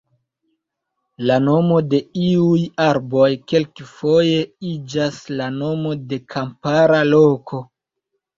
[1.31, 1.99] La nomo de
[2.29, 4.39] iuj arboj kelkfoje
[4.71, 7.63] iĝas la nomo de kampara loko.